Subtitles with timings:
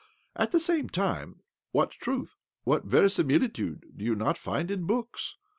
[0.35, 1.41] At the same time,
[1.73, 5.35] what truth, what verisimilitude, do you not find in books